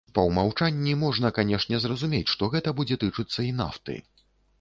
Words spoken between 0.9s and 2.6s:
можна, канешне, зразумець, што